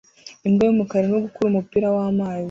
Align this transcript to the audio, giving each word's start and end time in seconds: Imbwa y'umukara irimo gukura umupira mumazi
Imbwa 0.47 0.63
y'umukara 0.65 1.03
irimo 1.05 1.19
gukura 1.25 1.45
umupira 1.49 1.85
mumazi 1.93 2.39